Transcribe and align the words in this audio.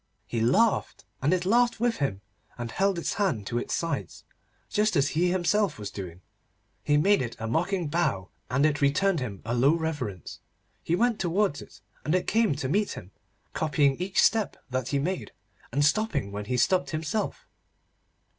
He 0.25 0.41
laughed, 0.41 1.05
and 1.21 1.31
it 1.31 1.45
laughed 1.45 1.79
with 1.79 1.97
him, 1.97 2.21
and 2.57 2.71
held 2.71 2.97
its 2.97 3.13
hands 3.13 3.45
to 3.45 3.59
its 3.59 3.75
sides, 3.75 4.23
just 4.67 4.95
as 4.95 5.09
he 5.09 5.29
himself 5.29 5.77
was 5.77 5.91
doing. 5.91 6.21
He 6.81 6.97
made 6.97 7.21
it 7.21 7.35
a 7.37 7.47
mocking 7.47 7.87
bow, 7.87 8.29
and 8.49 8.65
it 8.65 8.81
returned 8.81 9.19
him 9.19 9.43
a 9.45 9.53
low 9.53 9.75
reverence. 9.75 10.39
He 10.81 10.95
went 10.95 11.19
towards 11.19 11.61
it, 11.61 11.81
and 12.03 12.15
it 12.15 12.25
came 12.25 12.55
to 12.55 12.67
meet 12.67 12.93
him, 12.93 13.11
copying 13.53 13.95
each 13.97 14.19
step 14.23 14.57
that 14.71 14.87
he 14.87 14.97
made, 14.97 15.33
and 15.71 15.85
stopping 15.85 16.31
when 16.31 16.45
he 16.45 16.57
stopped 16.57 16.89
himself. 16.89 17.45